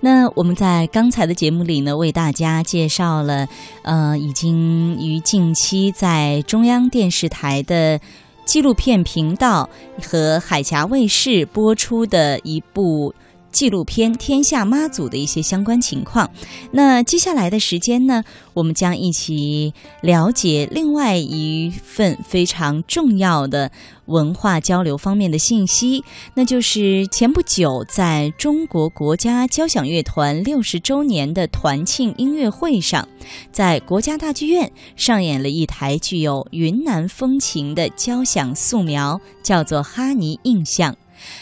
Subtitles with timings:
[0.00, 3.48] 那我们在刚才的节目里呢，为大家介绍了，
[3.82, 7.98] 呃，已经于近期在中央电视台的
[8.44, 9.68] 纪录片频道
[10.00, 13.12] 和海峡卫视播出的一部。
[13.50, 16.30] 纪录片《天下妈祖》的一些相关情况。
[16.70, 18.24] 那接下来的时间呢，
[18.54, 23.70] 我们将一起了解另外一份非常重要的
[24.06, 33.08] 文化交流方面的信息，那就是前不久在中国国家交响乐团六十周年的团庆音乐会上，
[33.50, 40.92] 在国家大剧院上演了一台具有云南风情的交响素描，叫做《哈尼印象》。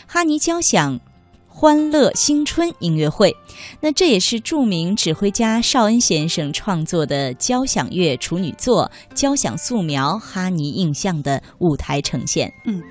[0.07, 1.01] 哈尼交响。
[1.59, 3.35] 欢乐新春音乐会，
[3.81, 12.53] 那这也是著名指挥家邵恩先生创作的交响乐处女作《交响素描·哈尼印象》的舞台呈现。
[12.67, 12.83] 嗯，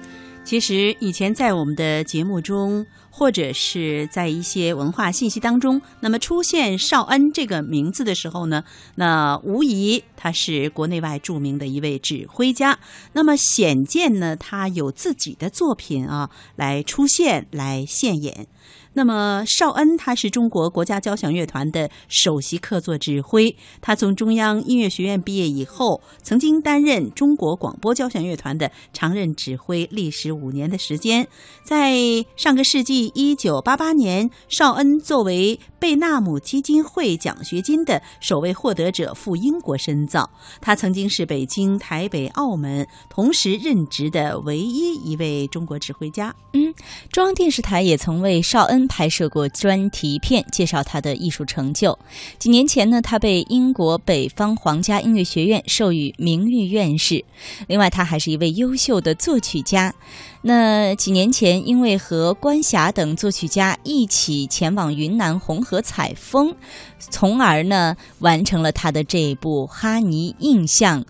[0.44, 2.84] 其实以前在我们的节目中。
[3.18, 8.66] 或者是在一些文化信息当中，那么出现邵恩这个名字的时候呢，
[8.96, 12.78] 那无疑他是国内外著名的一位指挥家。
[13.14, 18.48] 那么显见呢，他有自己的作品啊来出现来现演。
[18.96, 31.28] 那么邵恩他是中国国家交响乐团的首席客座指挥，他从中央音乐学院毕业以后，曾经担任中国广播交响乐团的常任指挥，历时五年的时间。
[31.66, 31.94] 在
[32.38, 40.30] 上个世纪一九八八年，邵恩作为贝纳姆基金会奖学金的首位获得者赴英国深造。
[40.62, 46.34] 他曾经是北京、台北、澳门同时任职的唯一一位中国指挥家。
[46.54, 46.74] 嗯，
[47.12, 48.85] 中央电视台也曾为邵恩。
[48.88, 51.98] 拍摄过专题片，介绍他的艺术成就。
[52.38, 57.24] 几年前呢，他被英国北方皇家音乐学院授予名誉院士。
[57.68, 59.94] 另外，他还是一位优秀的作曲家。
[60.42, 66.56] 那几年前，因为和关霞等作曲家一起前往云南红河采风，
[67.00, 71.02] 从而呢完成了他的这部《哈尼印象》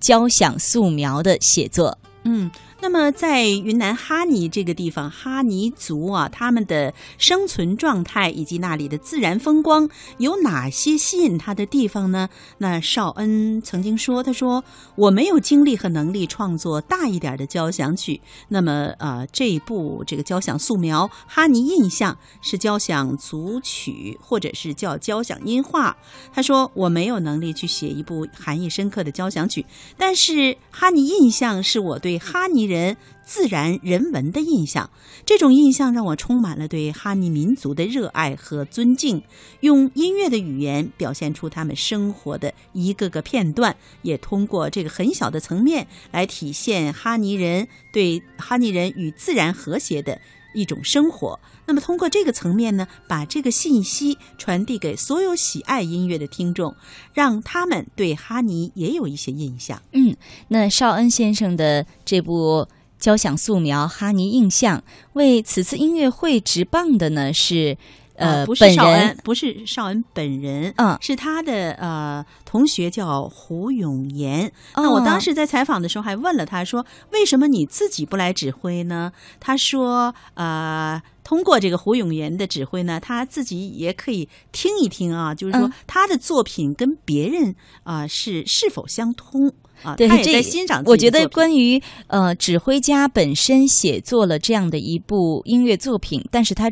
[0.00, 1.96] 交响素描的写作。
[2.24, 2.50] 嗯。
[2.82, 9.86] 那么，在云南哈尼这个地方，哈尼族啊，他们的生存状态以及那里的自然风光，
[10.16, 12.30] 有哪些吸引他的地方呢？
[12.56, 14.64] 那邵恩曾经说：“他说
[14.96, 18.18] 我没有精力和能力创作大一点的交响曲。
[18.48, 25.94] 那么，呃，这一部这个交响素描《哈尼印象》是交响组曲，或者是叫交响音画。
[26.32, 29.66] 他说我没有能力去写一部含义深刻的交响曲，
[29.98, 30.32] 但是
[30.70, 34.88] 《哈尼印象》是我对哈尼。”人自然人文的印象，
[35.26, 39.22] 这种印象让我充满了对哈尼民族的热爱和尊敬。
[39.60, 50.20] 用音乐的语言表现出他们生活的一个个片段，也通过这个很小的层面来体现哈尼人对哈尼人与自然和谐的
[50.54, 51.38] 一种生活。
[51.70, 56.74] 那么，通过这个层面呢，把这个信息传递给所有喜爱音乐的听众，
[57.14, 59.80] 让他们对哈尼也有一些印象。
[59.92, 60.16] 嗯，
[60.48, 62.66] 那邵恩先生的这部
[62.98, 64.78] 交响素描《哈尼印象》，
[65.12, 67.78] 为此次音乐会执棒的呢是。
[68.20, 74.52] 呃，不是邵恩，不是邵恩本人，嗯，是他的呃同学叫胡永岩。
[74.76, 79.10] 那我当时在采访的时候还问了他说，为什么你自己不来指挥呢？
[79.40, 89.50] 他说，呃，通过这个胡永岩的指挥呢，他自己也可以听一听啊，就是说他的作品跟别人啊是是否相通
[89.82, 89.96] 啊？
[89.96, 90.82] 对，他也在欣赏。
[90.84, 96.70] 我觉得关于呃指挥家本身写作了这样的一部音乐作品，但是他。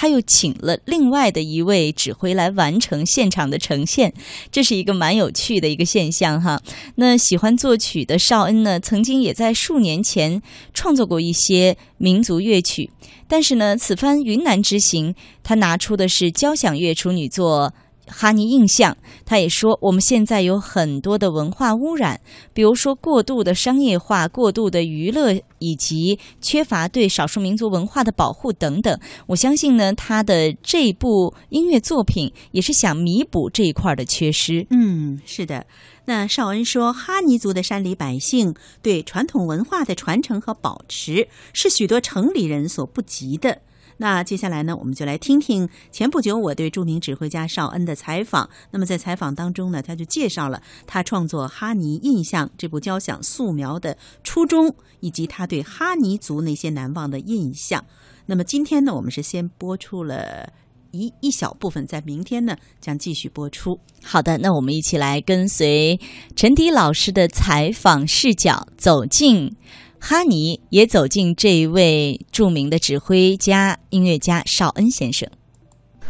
[0.00, 4.14] 他又请了另外的一位指挥来完成现场的呈现，
[4.50, 6.58] 这是一个蛮有趣的一个现象哈。
[6.94, 10.40] 那喜欢作曲的邵恩呢，曾经也在数年前
[10.72, 12.90] 创作过一些民族乐曲，
[13.28, 17.74] 但是呢，此番云南之行，他拿出的是交响乐处女作。
[18.10, 22.20] 哈尼印象，他也说，我们现在有很多的文化污染，
[22.52, 28.98] 比如说过度的商业化、过度的娱乐，以及缺乏对少数民族文化的保护等等。
[29.28, 34.66] 我相信呢，他的这部音乐作品也是想弥补这一块的缺失。
[34.70, 35.66] 嗯，是的。
[36.06, 43.60] 那邵恩说，哈尼族的山里百姓对传统文化的传承和保持，是许多城里人所不及的。
[44.02, 48.48] 那接下来呢，我们就来听听前不久我对著名指挥家邵恩的采访。
[48.70, 53.94] 那么在采访当中呢，他就介绍了他创作《哈尼印象》这部交响素描的
[54.24, 57.84] 初衷，以及他对哈尼族那些难忘的印象。
[58.24, 60.50] 那么今天呢，我们是先播出了
[60.92, 63.78] 一一小部分，在明天呢将继续播出。
[64.02, 66.00] 好的，那我们一起来跟随
[66.34, 69.54] 陈迪老师的采访视角走进。
[70.02, 75.28] 哈尼也走进这一位著名的指挥家、音乐家邵恩先生。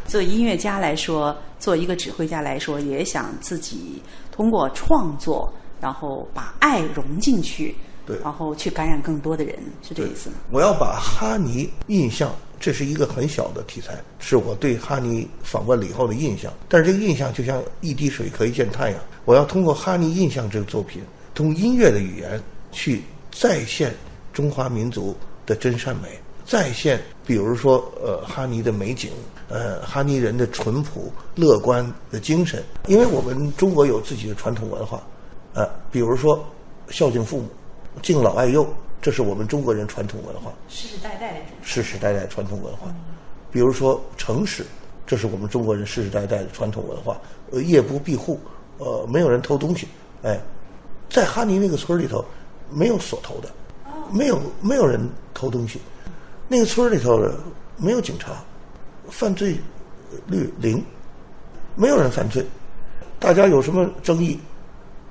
[0.06, 4.00] 做音乐家来说，做一个指挥家来说，也想自己
[4.30, 7.74] 通过创作，然后把爱融进去，
[8.06, 10.36] 对然后去感染更多的人，是这意思吗？
[10.52, 16.52] 我要把哈尼印象，这是一个很小的题材，是我对哈尼访问了以后的印象。
[16.68, 21.02] 但是这个印象就像一滴水可以见太阳，我要通过哈尼印象这个作品，
[21.34, 22.40] 通过音乐的语言
[22.70, 23.94] 去再现
[24.32, 25.16] 中华民族
[25.46, 29.10] 的真善美，再现比如说呃哈尼的美景，
[29.48, 32.62] 呃哈尼人的淳朴乐观的精神。
[32.86, 35.02] 因为我们中国有自己的传统文化，
[35.54, 36.44] 呃，比如说
[36.88, 37.48] 孝敬父母、
[38.02, 38.66] 敬老爱幼，
[39.00, 40.52] 这是我们中国人传统文化。
[40.68, 42.92] 世世代代的世世代代传统文化，
[43.50, 44.64] 比如说诚实，
[45.06, 47.20] 这是我们中国人世世代代的传统文化。
[47.52, 48.38] 呃，夜不闭户，
[48.78, 49.88] 呃，没有人偷东西。
[50.22, 50.38] 哎，
[51.08, 52.24] 在哈尼那个村里头，
[52.70, 53.48] 没有锁头的，
[54.12, 55.00] 没有没有人
[55.34, 55.80] 偷东西。
[56.48, 57.20] 那个村里头，
[57.76, 58.32] 没有警察，
[59.08, 59.56] 犯罪
[60.26, 60.84] 率零，
[61.76, 62.44] 没有人犯罪。
[63.18, 64.40] 大家有什么争议，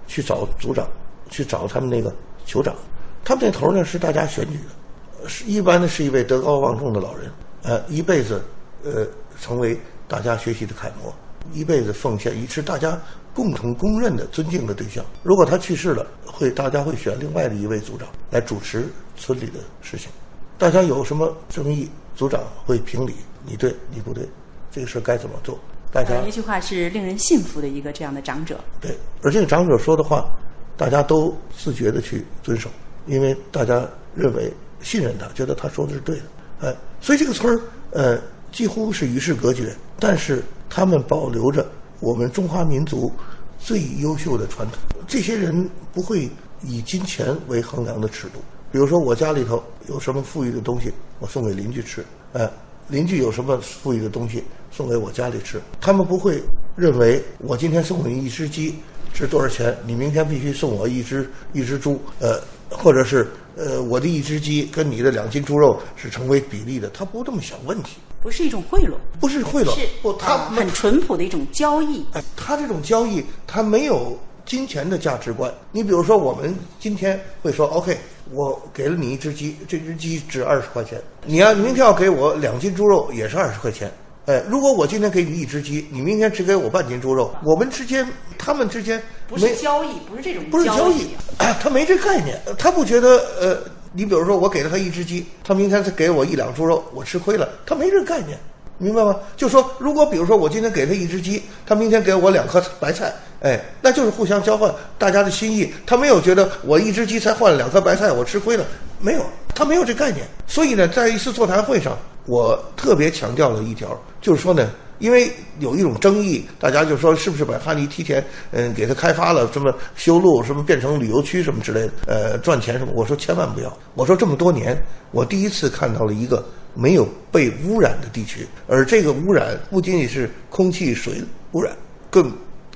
[0.07, 0.87] 去找组长，
[1.29, 2.13] 去找他们那个
[2.45, 2.75] 酋长。
[3.23, 7.31] 他们那头呢是大家选举的，是一般的是一位德高望重的老人，
[7.63, 8.41] 呃，一辈子
[8.83, 9.05] 呃
[9.39, 11.13] 成为大家学习的楷模，
[11.53, 12.99] 一辈子奉献，是大家
[13.39, 15.01] 共同公认的尊敬的对象。
[15.23, 20.11] 如果他去世了，会大家会选另外的一位组长来主持村里的事情。
[20.57, 23.15] 大家有什么争议，组长会评理，
[23.45, 24.27] 你对你不对，
[24.69, 25.57] 这个事儿该怎么做？
[25.89, 28.59] 大家呃一句话是令人信服的一个这样的长者。
[28.81, 28.93] 对，
[29.23, 30.29] 而这个长者说的话，
[30.75, 32.69] 大家都自觉的去遵守，
[33.05, 34.51] 因为大家认为
[34.81, 36.23] 信任他，觉得他说的是对的，
[36.67, 37.61] 哎，所以这个村儿
[37.91, 38.19] 呃
[38.51, 41.65] 几乎是与世隔绝，但是他们保留着
[41.99, 43.11] 我们中华民族
[43.59, 44.79] 最优秀的传统。
[45.07, 46.29] 这些人不会
[46.63, 48.39] 以金钱为衡量的尺度，
[48.71, 52.49] 比如说我家里头有什么富裕的东西，我送给邻居吃，呃，
[52.89, 56.41] 邻居有什么富裕的东西送给我家里吃，他们不会
[56.75, 58.75] 认为我今天送你一只鸡
[59.13, 72.05] 值多少钱，你明天必须送我一只一只猪，呃，或者是呃我的一只鸡跟你的两斤猪肉是成为比例的，他不这么想问题，不是一种贿赂，不是贿赂是，不，他呃很淳朴的一种交易。
[72.13, 75.53] 哎，他这种交易，他没有金钱的价值观。
[75.71, 77.97] 你比如说，我们今天会说，OK，
[78.31, 83.91] 我给了你一只鸡，这只鸡值二十块钱，你要明天要给我两斤猪肉，也是二十块钱。
[84.25, 88.07] 哎，如果我今天给你一只鸡，你明天只给我半斤猪肉，我们之间，
[88.37, 91.07] 他们之间不是交易，不是这种不是交易，
[91.37, 98.37] 哎 他没这概念，他不觉得呃，你比如说我给了他一只鸡，他明天再给我一两猪肉，我吃亏了，他没这概念，
[98.77, 99.15] 明白吗？
[99.35, 108.65] 就说如果比如说我今天给他一只鸡，他明天给我两颗白菜，哎，那就是互相交换大家的心意，他没有觉得我一只鸡才换了两颗白菜，我吃亏了，
[108.99, 109.25] 没有，
[109.55, 110.25] 他没有这概念。
[110.47, 114.69] 所以呢，在一次座谈会上，我特别强调了一条，就是说呢。
[114.99, 122.91] 因为有一种争议，大家就说是不是把哈尼提前，嗯，给它开发了，什么修路，什么变成旅游区什么之类的，呃，赚钱什么？
[122.93, 123.77] 我说千万不要。
[123.95, 124.77] 我说这么多年，
[125.11, 131.23] 我第一次看到了一个没有被污染的地区，而这个污染不仅仅是空气、水
[131.53, 131.73] 污染，
[132.09, 132.29] 更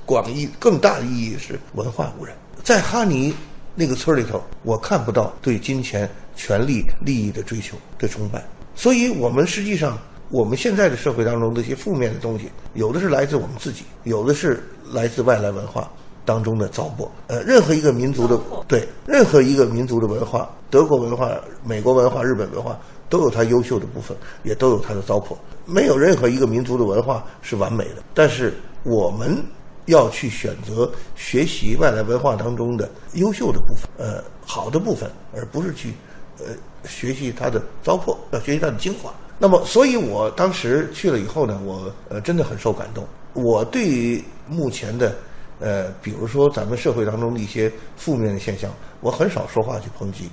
[0.06, 2.34] 广义、更大的意义是文化污染。
[2.62, 3.34] 在哈尼
[3.74, 8.42] 那个村里头，我看不到对金钱、权力、利益的追求的崇拜，
[8.74, 9.98] 所以我们实际上。
[10.34, 14.60] 我们现在的社会当中的一些负面的东西，有的是来自我们自己，有的是
[14.92, 15.88] 来自外来文化
[16.24, 17.08] 当中的糟粕。
[17.28, 18.36] 呃，任何一个民族的
[18.66, 21.30] 对任何一个民族的文化，德国文化、
[21.64, 22.76] 美国文化、日本文化
[23.08, 25.36] 都有它优秀的部分，也都有它的糟粕。
[25.66, 29.40] 没有任何一个民族的文化是完美的，但是我们
[29.86, 35.94] 要去选择学习外来文化当中的优秀的部分，呃，好的部分，而不是去
[36.40, 36.46] 呃
[36.88, 39.14] 学习它的糟粕，要学习它的精华。
[39.44, 43.06] 那么，所以我当时去了以后呢，我呃真的很受感动。
[43.34, 45.14] 我对于目前的
[45.60, 48.70] 呃，比如说咱们社会当中的一些负面的现象，
[49.02, 50.30] 我很少说话去抨击。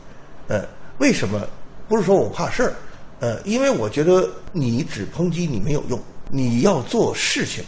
[0.47, 0.65] 呃，
[0.99, 1.41] 为什么？
[1.89, 2.73] 不是说我怕事儿，
[3.19, 5.99] 呃，因为我觉得你只抨击你没有用，
[6.29, 7.61] 你要做事情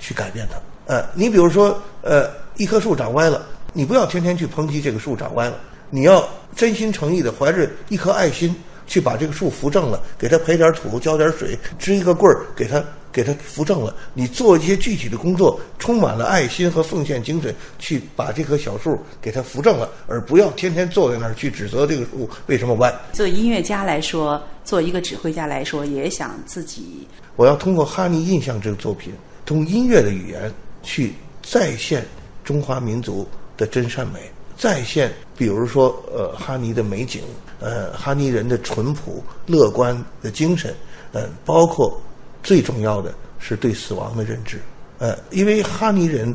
[0.00, 0.58] 去改变它。
[0.92, 8.52] 呃，你比如说，呃，一棵树长歪了，你不要天天去抨击这个树长歪了，你要真心诚意的怀着一颗爱心。
[8.88, 13.94] 去把这个树扶正了，给它培点土，浇点水，支一个棍儿，给它给它扶正了。
[14.14, 22.92] 你做一些具体的工作，充满了爱心和奉献精神，去把这棵小树给它扶正了，而不要天天坐在那儿去指责这个树为什么歪。
[23.12, 27.06] 做音乐家来说，做一个指挥家来说，也想自己。
[27.36, 29.12] 我要通过《哈尼印象》这个作品，
[29.44, 30.50] 通音乐的语言
[30.82, 32.04] 去再现
[32.42, 34.20] 中华民族的真善美。
[34.56, 37.22] 再现，比如说，呃，哈尼的美景，
[37.60, 40.74] 呃，哈尼人的淳朴乐观的精神，
[41.12, 42.00] 呃，包括
[42.42, 44.60] 最重要的是对死亡的认知。
[44.98, 46.34] 呃，因为哈尼人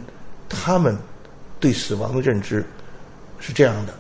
[0.50, 0.98] 他们
[1.60, 2.66] 对死亡的认知
[3.40, 3.94] 是这样的，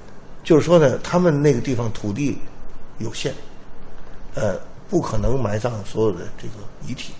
[0.44, 2.38] 就是说呢，他们那个地方土地
[3.00, 3.34] 有限，
[4.36, 6.54] 呃，不可能埋葬所有的这个
[6.86, 7.14] 遗体，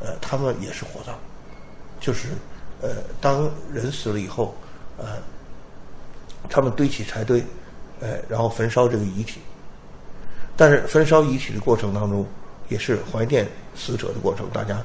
[0.00, 1.14] 呃，他们也是火葬，
[2.00, 2.28] 就是
[2.80, 4.54] 呃，当人死了以后，
[4.98, 5.18] 呃，
[6.48, 7.44] 他们堆起柴堆，
[8.02, 9.40] 呃，然后焚烧这个遗体。
[10.54, 12.26] 但是焚烧遗体的过程当中，
[12.68, 14.82] 也是怀念死者的过程，大家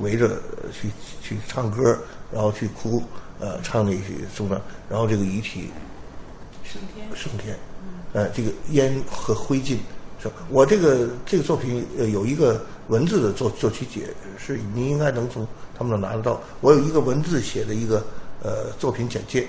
[0.00, 0.40] 围着
[0.70, 0.88] 去
[1.20, 1.98] 去唱歌，
[2.32, 3.02] 然后去哭，
[3.40, 5.70] 呃，唱那些颂呢，然后这个遗体
[6.62, 7.58] 升天，升天，
[8.12, 9.76] 呃，这个烟和灰烬，
[10.48, 14.06] 我这个这个作品呃有一个文字的作作曲解
[14.38, 16.40] 是您应该能从他们那拿得到。
[16.60, 18.04] 我有一个文字写的一个
[18.40, 19.48] 呃作品简介，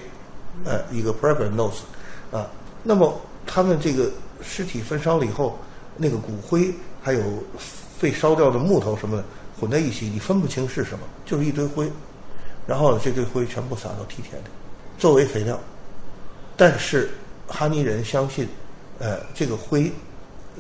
[0.66, 1.82] 呃，一个 program notes
[2.36, 2.50] 啊。
[2.84, 4.12] 那么他们这个
[4.42, 5.58] 尸体焚烧了以后，
[5.98, 7.22] 那个骨灰还有
[8.00, 9.24] 被烧掉的木头什么的
[9.60, 11.90] 混在一起，你分不清是什么，就是一堆灰。
[12.68, 14.46] 然后这堆灰全部撒到梯田里，
[14.98, 15.60] 作为肥料。
[16.56, 17.10] 但是
[17.48, 18.48] 哈尼人相信，
[19.00, 19.92] 呃，这个灰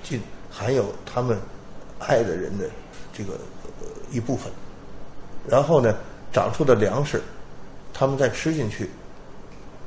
[0.03, 1.37] 烬含有他们
[1.99, 2.65] 爱的人的
[3.13, 3.33] 这个、
[3.79, 4.51] 呃、一部分，
[5.47, 5.95] 然后呢，
[6.31, 7.21] 长出的粮食，
[7.93, 8.89] 他们再吃进去，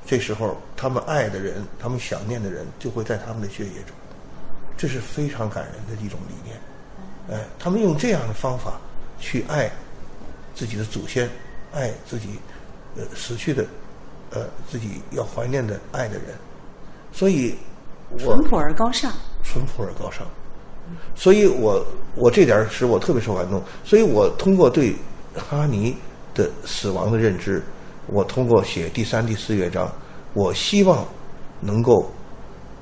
[0.06, 3.94] 这时候他们爱的人，他们想念的人就会在他们的血液中，
[4.76, 6.56] 这是非常感人的一种理念。
[7.28, 8.80] 哎，他们用这样的方法
[9.18, 9.68] 去爱
[10.54, 11.28] 自己的祖先，
[11.74, 12.28] 爱自己
[12.96, 13.66] 呃死去的
[14.30, 16.26] 呃自己要怀念的爱的人，
[17.12, 17.56] 所以
[18.10, 19.12] 我淳朴而高尚。
[19.42, 20.24] 淳朴而高尚。
[21.16, 21.84] 所以我
[22.14, 23.60] 我这点使我特别受感动。
[23.84, 24.94] 所以我通过对
[25.34, 25.96] 哈尼
[26.32, 27.60] 的死亡的认知，
[28.08, 29.90] 我通过写第三、第四乐章，
[30.34, 31.06] 我希望
[31.60, 32.10] 能够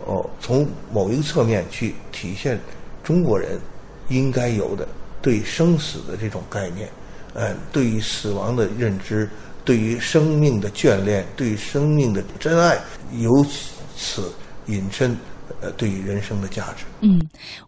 [0.06, 2.58] 哦从某一个侧面去体现
[3.02, 3.58] 中国人
[4.08, 4.86] 应该有的
[5.22, 6.88] 对生死的这种概念，
[7.34, 9.28] 嗯，对于死亡的认知，
[9.64, 12.78] 对于生命的眷恋，对于生命的真爱，
[13.18, 13.30] 由
[13.96, 14.30] 此
[14.66, 15.16] 引申
[15.60, 16.84] 呃对于人生的价值。
[17.00, 17.18] 嗯，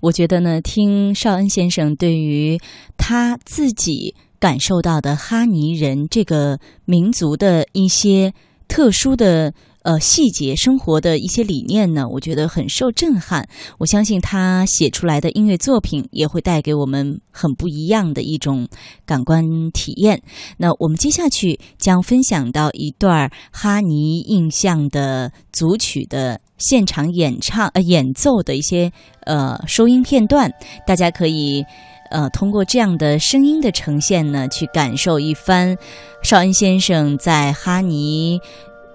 [0.00, 2.58] 我觉得呢，听邵恩先生对于
[2.98, 8.33] 他自己感受到的哈尼人这个民族的一些
[8.69, 9.52] 特殊的
[9.87, 13.49] 呃细节、生活的一些理念呢，我觉得很受震撼。
[13.78, 18.66] 我相信他写出来的音乐作品也会带给我们很不一样的一种
[19.07, 20.21] 感官体验。
[20.59, 28.90] 那我们接下去将分享到一段哈尼印象的组曲的现场演唱呃演奏的一些
[29.21, 30.50] 呃收音片段，
[30.85, 31.64] 大家可以。
[32.09, 35.76] 呃，通过这样的声音的呈现呢，去感受一番
[36.23, 38.38] 邵恩先生在哈尼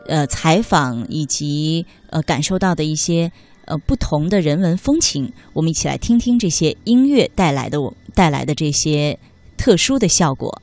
[0.07, 3.31] 呃采访以及呃感受到的一些
[3.65, 5.31] 呃不同的人文风情。
[5.53, 9.17] 我们一起来听听这些音乐带来的我带来的这些
[9.57, 10.61] 特殊的效果。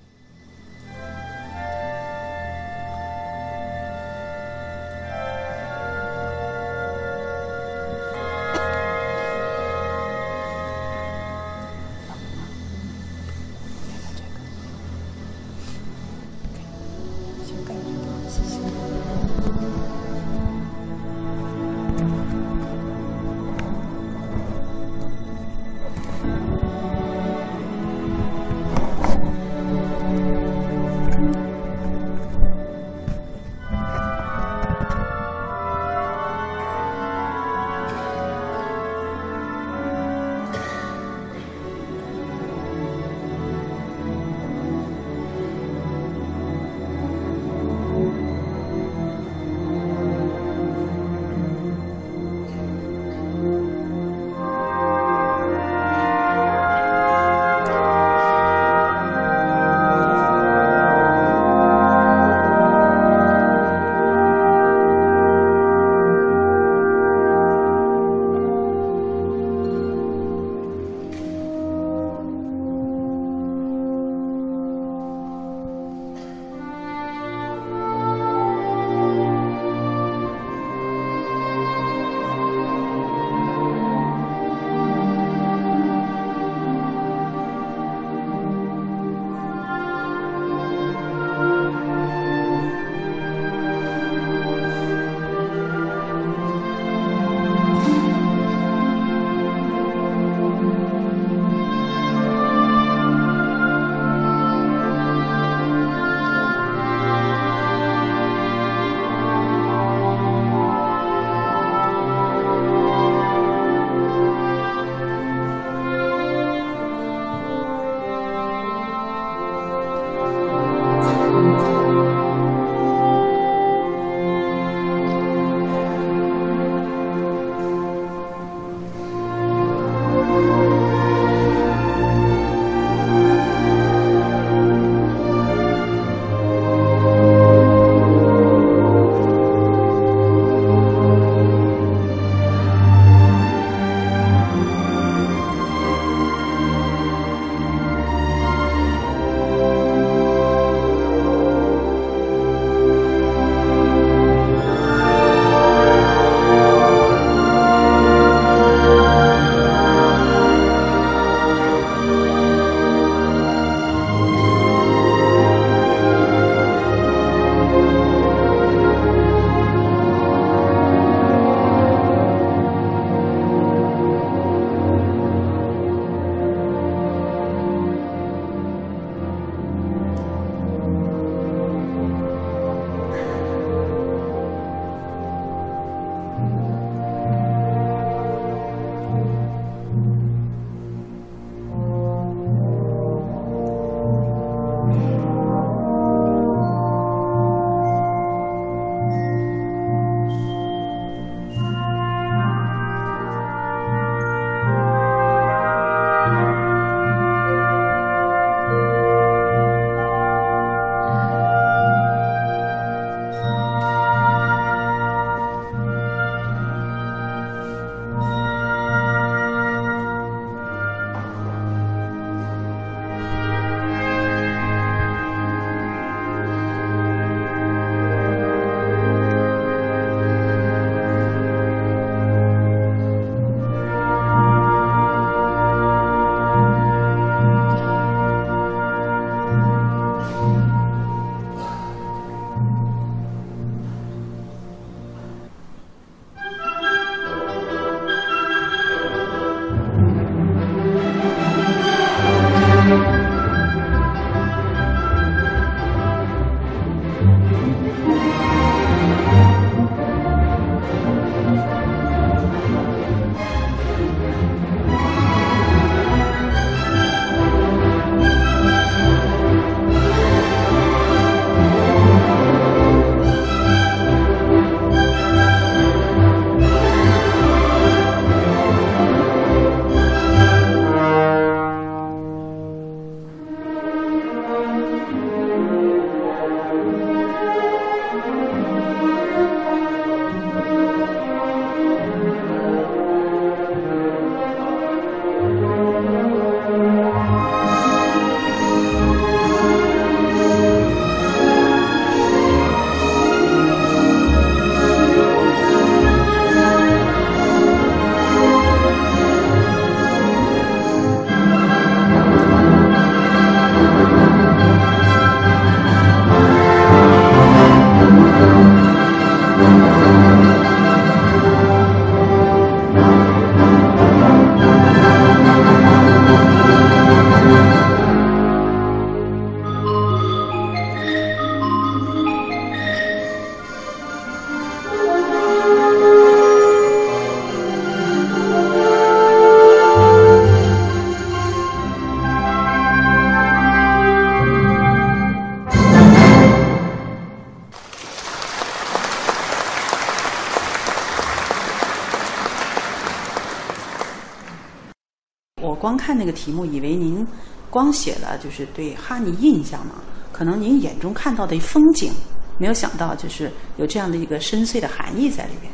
[356.19, 357.25] 那个题目，以为您
[357.71, 359.95] 光写了就是对哈尼印象嘛，
[360.33, 362.13] 可能您眼中看到的风景，
[362.59, 365.73] 没有想到就是有这样的一个深邃的含义在里边。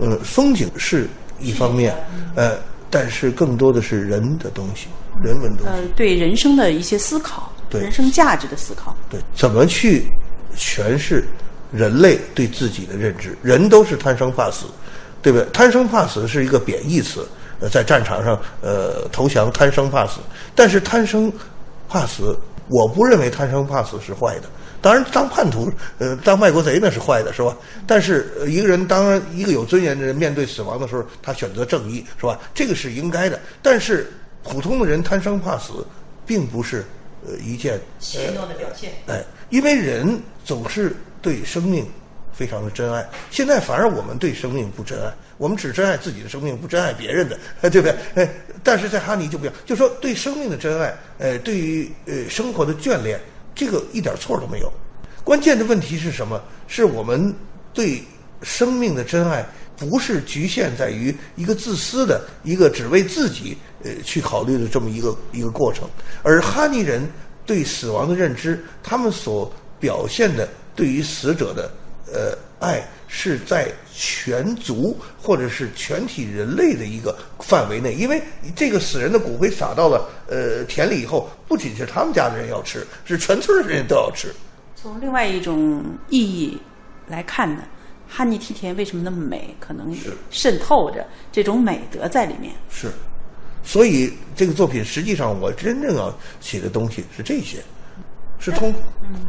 [0.00, 1.06] 呃，风景是
[1.38, 1.94] 一方面，
[2.34, 4.86] 呃，但是更多的是人的东西，
[5.22, 5.72] 人文东西。
[5.72, 8.96] 呃，对人生的一些思考，对人生价值的思考。
[9.10, 10.06] 对，怎么去
[10.56, 11.28] 诠释
[11.70, 13.36] 人类对自己的认知？
[13.42, 14.66] 人都是贪生怕死，
[15.20, 15.46] 对不对？
[15.52, 17.26] 贪生怕死是一个贬义词，
[17.62, 20.18] 呃，在战场上，呃，投降贪生怕死。
[20.54, 21.32] 但是贪生
[21.88, 22.36] 怕死，
[22.68, 24.42] 我不认为贪生怕死是坏的。
[24.80, 27.56] 当然，当叛徒，呃，当卖国贼那是坏的，是吧？
[27.86, 32.36] 但是呃一个人，当然一个有尊严的人面对死亡的时候，他选择正义，是吧？
[32.52, 33.38] 这个是应该的。
[33.62, 35.86] 但是普通的人贪生怕死，
[36.26, 36.84] 并不是
[37.24, 38.90] 呃一件怯懦的表现。
[39.06, 41.86] 哎，因为人总是对生命
[42.32, 47.38] 非常的珍爱，现在反而我们对生命不珍爱，我们只珍爱自己的生命，不珍爱别人的，
[47.70, 47.94] 对不对？
[48.14, 48.28] 哎，
[48.62, 53.20] 但是在哈尼就不一样，就说对生命的珍爱，呃，对于呃生活的眷恋，
[53.54, 54.72] 这个一点错都没有。
[55.22, 56.42] 关键的问题是什么？
[56.66, 57.32] 是我们
[57.72, 58.02] 对
[58.42, 65.88] 生命的珍爱，不是局限在于一个自私的、一个只为自己呃去考虑的这么一个一个过程，
[66.22, 67.06] 而哈尼人
[67.44, 71.70] 对死亡的认知，他们所表现的对于死者的
[72.12, 78.22] 呃爱，是在全族或者是全体人类的一个范围内，因为
[78.54, 84.32] 这个死人的骨灰撒到了呃田里以后，不仅是他们家的人要吃，是全村的人都要吃。
[84.76, 86.58] 从另外一种意义
[87.08, 87.62] 来看呢，
[88.08, 89.54] 哈尼梯田为什么那么美？
[89.58, 92.52] 可能是渗透着这种美德在里面。
[92.70, 92.90] 是，
[93.64, 97.58] 所以这个作品实际上我真正要写的东西是这些，
[98.38, 98.74] 是通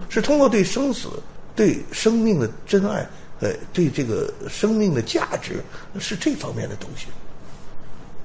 [0.10, 1.10] 是通过对生死、
[1.56, 3.08] 对生命的真爱，
[3.40, 5.64] 呃，对这个生命的价值
[6.00, 7.08] 是这方面的东西。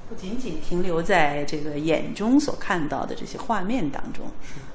[0.08, 4.24] 不仅仅停留在这个眼中所看到的这些画面当中，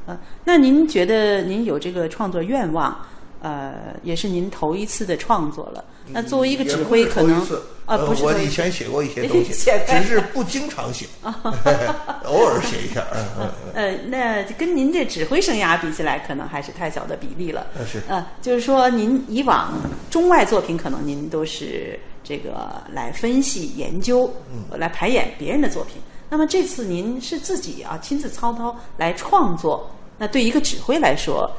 [0.05, 2.95] 啊，那您觉得您有这个创作愿望，
[3.43, 5.83] 呃，也是您头一次的创作了。
[6.07, 7.45] 那作为一个指挥，可能
[7.85, 11.05] 啊，不是我以前写过一些东西， 只是不经常写，
[12.23, 13.05] 偶尔写一下。
[13.13, 13.49] 嗯嗯。
[13.73, 17.67] 呃，那跟您这指挥生涯比起来，可能还是太小的比例了。
[17.85, 18.01] 是。
[18.07, 19.73] 呃，就是说，您以往
[20.09, 25.97] 中外作品，可能您都是这个来分析研究，嗯，来排演别人的作品。
[26.29, 31.51] 那么这次您是自己啊亲自操刀来创作，那对一个指挥来说。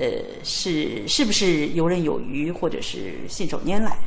[0.00, 0.06] 呃，
[0.42, 3.98] 是是不是游刃有余，或者是信手拈来？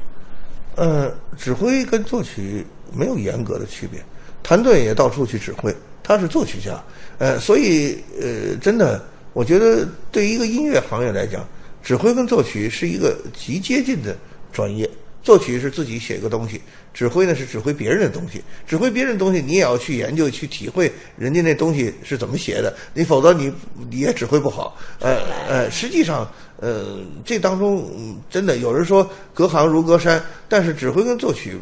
[0.76, 4.04] 呃，指挥跟作曲没有严格的区别，
[4.42, 6.84] 谭盾也到处去指挥，他是作曲家，
[7.20, 11.48] 呃，所以呃，真的，我觉得对于一个音乐行业来讲，
[11.84, 14.18] 指挥跟作曲是一个极接近的
[14.52, 14.90] 专业。
[15.24, 16.62] 作曲是自己写一个东西，
[16.94, 18.44] 指挥呢是指挥别人的东西。
[18.68, 23.52] 指挥别人的东西，你也要去研究、去体会人家那东西是怎么写的，你否则你
[23.90, 24.78] 你也指挥不好。
[25.00, 27.90] 呃呃，实际上，呃，这当中
[28.30, 31.58] 真的有人说隔行如隔山，但是指挥跟作曲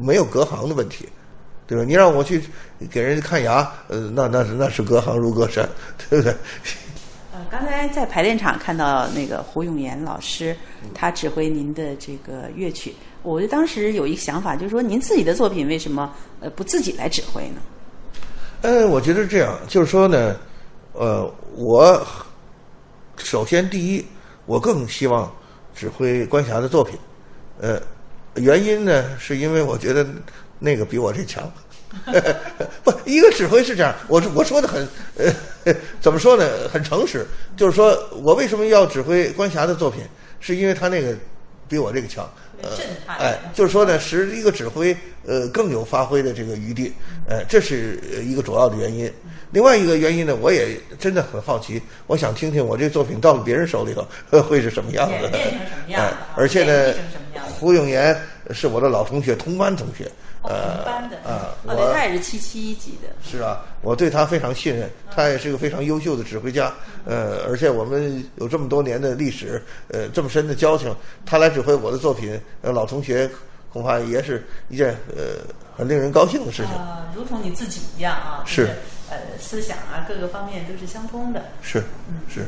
[0.00, 1.08] 没有隔行的问题，
[1.66, 1.84] 对吧？
[1.84, 2.40] 你让我去
[2.90, 5.68] 给人家看牙，呃，那那是那是隔行如隔山，
[6.08, 6.32] 对不对？
[7.34, 10.56] 呃刚才在排练场看到那个胡永岩老师，
[10.94, 17.60] 他指挥您的这个乐曲，我就当时有一个想法，就是说您自己的作品为什么呃不自己来指挥呢？
[18.62, 20.36] 呃，我觉得这样，就是说呢，
[20.92, 22.06] 呃，我
[23.16, 24.04] 首先第一，
[24.46, 25.32] 我更希望
[25.74, 26.98] 指挥关霞的作品，
[27.60, 27.80] 呃，
[28.34, 30.06] 原因呢是因为我觉得
[30.58, 31.50] 那个比我这强。
[32.84, 33.92] 不，一个指挥是这样。
[34.06, 36.68] 我我说的很，呃， 怎么说呢？
[36.72, 40.04] 很诚实，就是说我为什么要指挥关霞的作品，
[40.40, 41.14] 是因为他那个
[41.68, 42.28] 比我这个强。
[42.62, 42.68] 呃，
[43.06, 46.92] 哎，就是说呢，使一个指挥呃更有发挥的这个余地。
[47.26, 49.10] 呃，这是一个主要的原因。
[49.50, 54.06] 另外一个原因呢，我也真的很好奇，我想听听我这作品到了别人手里头
[54.42, 55.28] 会是什么样子。
[55.28, 55.50] 变成什
[55.86, 56.16] 么样子？
[56.36, 56.94] 而且呢，
[57.58, 58.14] 胡永岩
[58.50, 60.10] 是我的老同学，同班同学。
[60.42, 60.82] 呃，
[61.24, 63.08] 啊，对，他也是七七一级的。
[63.22, 66.72] 是啊，我对他非常信任，他也是个非常优秀的指挥家。
[67.04, 70.94] 呃，而且我们有这么多年的历史，呃，这么深的交情，
[71.26, 73.30] 他来指挥我的作品，呃，老同学
[73.70, 75.44] 恐怕也是一件呃
[75.76, 76.74] 很令人高兴的事情。
[76.74, 78.70] 啊，如同你自己一样啊，是，
[79.10, 81.44] 呃，思想啊，各个方面都是相通的。
[81.60, 81.82] 是，
[82.28, 82.46] 是。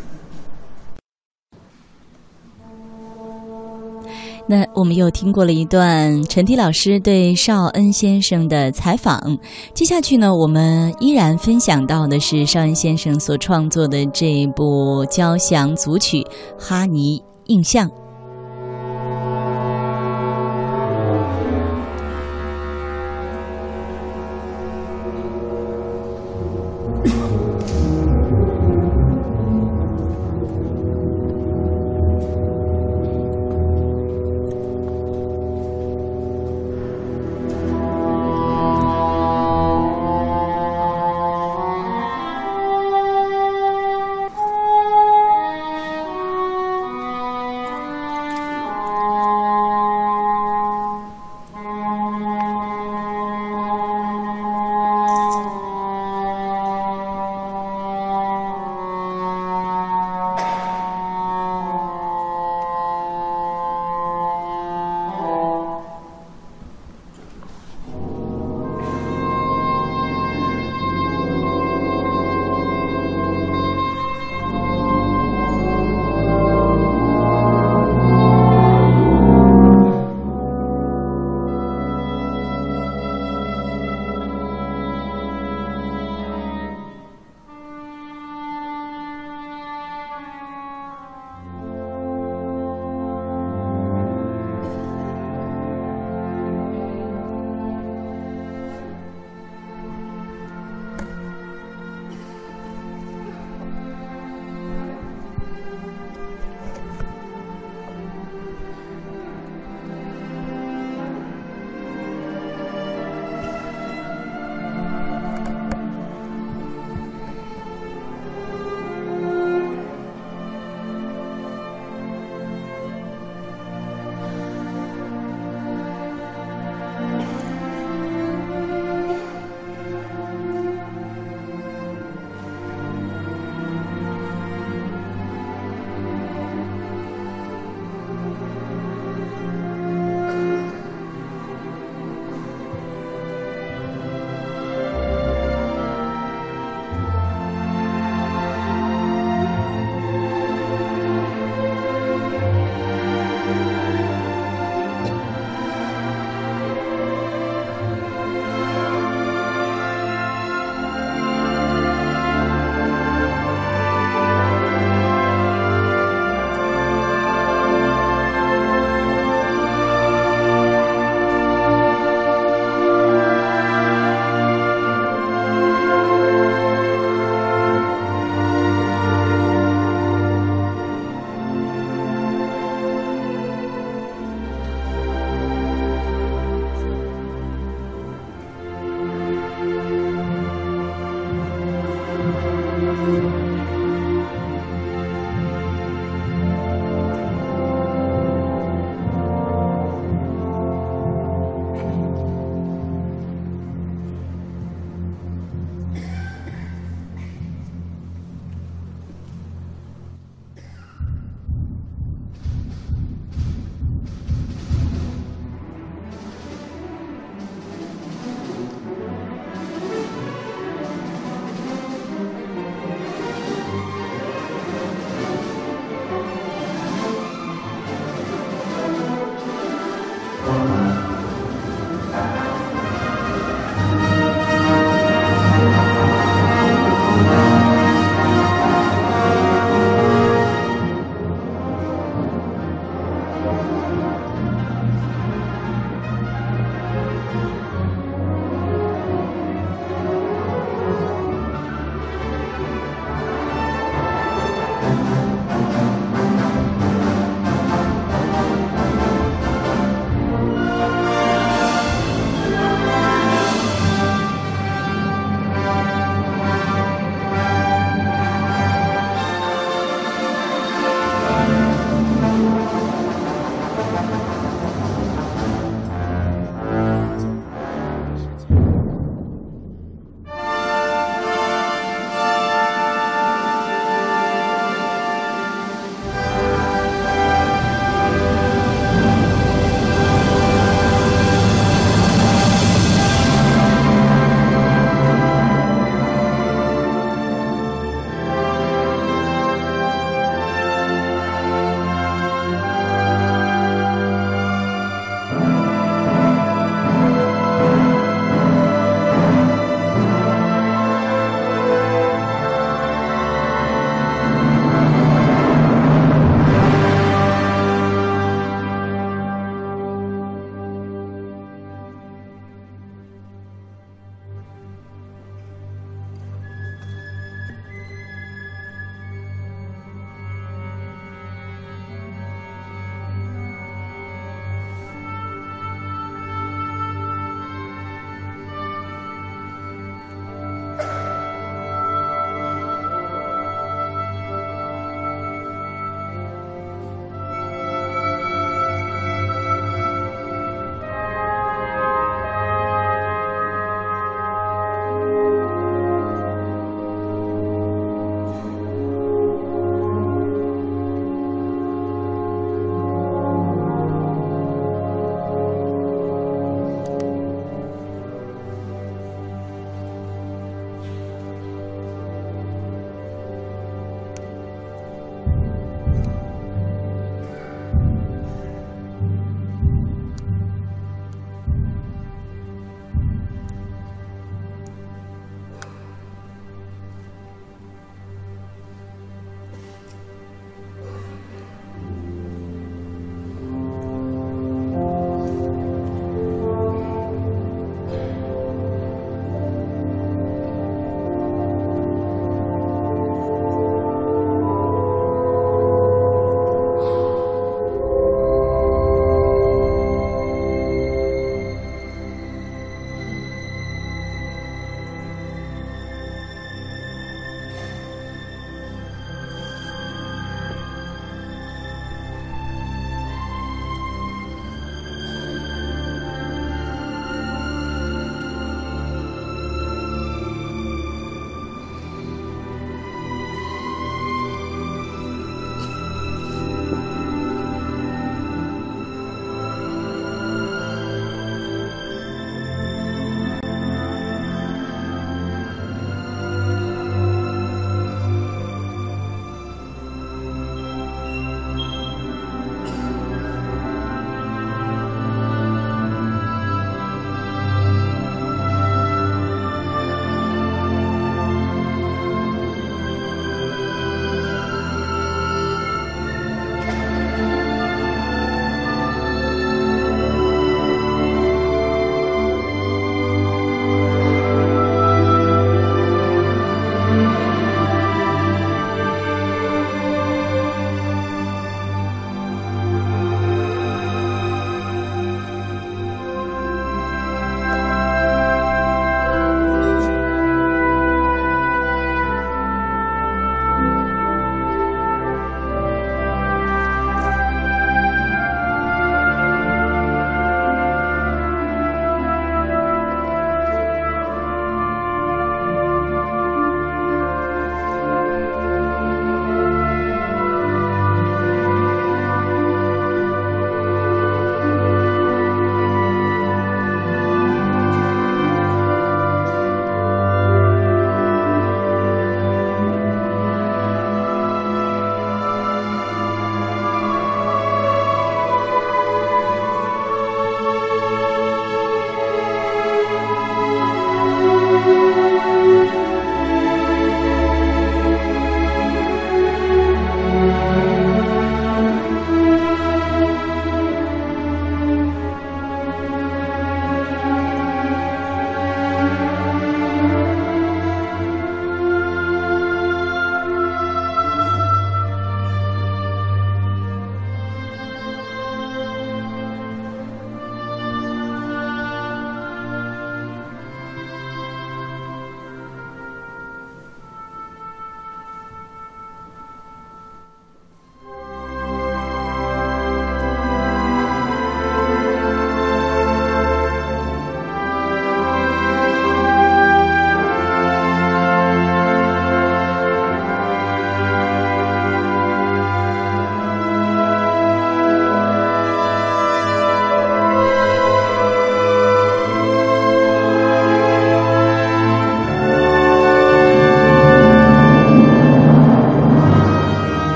[4.46, 9.38] 那我们又听过了一段陈迪老师对邵恩先生的采访，
[9.72, 16.22] 接下去呢，我们依然分享到的是邵恩先生所创作的这部交响组曲
[16.58, 17.88] 《哈尼印象》。